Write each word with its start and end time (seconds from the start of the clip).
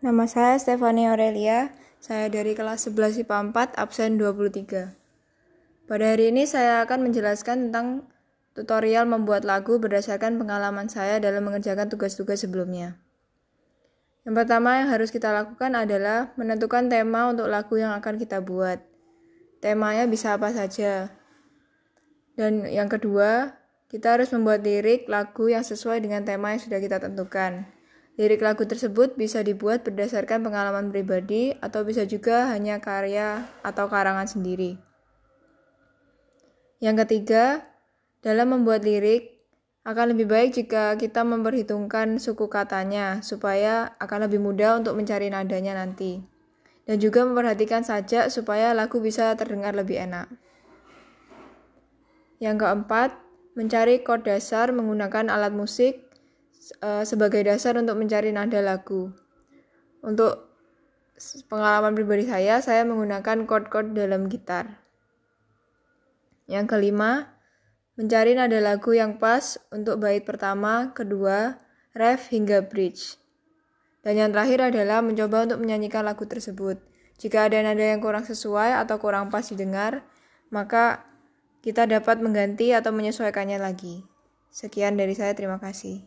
Nama 0.00 0.24
saya 0.24 0.56
Stefani 0.56 1.04
Aurelia, 1.12 1.76
saya 2.00 2.32
dari 2.32 2.56
kelas 2.56 2.88
11 2.88 3.20
IPA 3.20 3.52
4, 3.52 3.76
absen 3.76 4.16
23. 4.16 4.96
Pada 5.84 6.04
hari 6.16 6.32
ini 6.32 6.48
saya 6.48 6.80
akan 6.88 7.04
menjelaskan 7.04 7.68
tentang 7.68 8.08
tutorial 8.56 9.04
membuat 9.04 9.44
lagu 9.44 9.76
berdasarkan 9.76 10.40
pengalaman 10.40 10.88
saya 10.88 11.20
dalam 11.20 11.44
mengerjakan 11.44 11.92
tugas-tugas 11.92 12.40
sebelumnya. 12.40 12.96
Yang 14.24 14.40
pertama 14.40 14.80
yang 14.80 14.88
harus 14.88 15.12
kita 15.12 15.36
lakukan 15.36 15.76
adalah 15.76 16.32
menentukan 16.40 16.88
tema 16.88 17.28
untuk 17.28 17.52
lagu 17.52 17.76
yang 17.76 17.92
akan 17.92 18.16
kita 18.16 18.40
buat. 18.40 18.80
Temanya 19.60 20.08
bisa 20.08 20.32
apa 20.32 20.48
saja. 20.48 21.12
Dan 22.40 22.64
yang 22.72 22.88
kedua, 22.88 23.52
kita 23.92 24.16
harus 24.16 24.32
membuat 24.32 24.64
lirik 24.64 25.04
lagu 25.12 25.52
yang 25.52 25.60
sesuai 25.60 26.00
dengan 26.00 26.24
tema 26.24 26.56
yang 26.56 26.62
sudah 26.64 26.80
kita 26.80 26.96
tentukan. 27.04 27.79
Lirik 28.18 28.42
lagu 28.42 28.66
tersebut 28.66 29.14
bisa 29.14 29.44
dibuat 29.46 29.86
berdasarkan 29.86 30.42
pengalaman 30.42 30.90
pribadi 30.90 31.54
atau 31.62 31.86
bisa 31.86 32.02
juga 32.08 32.50
hanya 32.50 32.82
karya 32.82 33.46
atau 33.62 33.86
karangan 33.86 34.26
sendiri. 34.26 34.76
Yang 36.80 37.06
ketiga, 37.06 37.64
dalam 38.24 38.56
membuat 38.56 38.82
lirik 38.82 39.40
akan 39.84 40.12
lebih 40.12 40.28
baik 40.28 40.50
jika 40.52 40.96
kita 41.00 41.24
memperhitungkan 41.24 42.20
suku 42.20 42.52
katanya 42.52 43.24
supaya 43.24 43.96
akan 43.96 44.28
lebih 44.28 44.40
mudah 44.42 44.76
untuk 44.76 44.92
mencari 44.98 45.32
nadanya 45.32 45.78
nanti. 45.78 46.20
Dan 46.84 46.98
juga 46.98 47.22
memperhatikan 47.22 47.86
sajak 47.86 48.28
supaya 48.34 48.74
lagu 48.74 48.98
bisa 48.98 49.32
terdengar 49.38 49.72
lebih 49.72 49.96
enak. 50.02 50.26
Yang 52.42 52.66
keempat, 52.66 53.10
mencari 53.54 54.02
chord 54.02 54.26
dasar 54.26 54.72
menggunakan 54.74 55.30
alat 55.30 55.54
musik 55.54 56.09
uh, 56.84 57.04
sebagai 57.04 57.40
dasar 57.44 57.76
untuk 57.80 57.96
mencari 57.96 58.30
nada 58.30 58.60
lagu. 58.60 59.12
Untuk 60.00 60.48
pengalaman 61.48 61.92
pribadi 61.92 62.28
saya, 62.28 62.60
saya 62.64 62.84
menggunakan 62.84 63.44
chord-chord 63.44 63.92
dalam 63.92 64.28
gitar. 64.28 64.80
Yang 66.48 66.66
kelima, 66.76 67.36
mencari 68.00 68.32
nada 68.32 68.58
lagu 68.58 68.96
yang 68.96 69.20
pas 69.20 69.60
untuk 69.72 70.00
bait 70.00 70.24
pertama, 70.24 70.92
kedua, 70.96 71.60
ref 71.92 72.32
hingga 72.32 72.64
bridge. 72.64 73.20
Dan 74.00 74.16
yang 74.16 74.30
terakhir 74.32 74.72
adalah 74.72 75.04
mencoba 75.04 75.44
untuk 75.44 75.60
menyanyikan 75.60 76.00
lagu 76.08 76.24
tersebut. 76.24 76.80
Jika 77.20 77.52
ada 77.52 77.60
nada 77.60 77.84
yang 77.84 78.00
kurang 78.00 78.24
sesuai 78.24 78.80
atau 78.80 78.96
kurang 78.96 79.28
pas 79.28 79.44
didengar, 79.44 80.00
maka 80.48 81.04
kita 81.60 81.84
dapat 81.84 82.24
mengganti 82.24 82.72
atau 82.72 82.96
menyesuaikannya 82.96 83.60
lagi. 83.60 84.00
Sekian 84.48 84.96
dari 84.96 85.12
saya, 85.12 85.36
terima 85.36 85.60
kasih. 85.60 86.00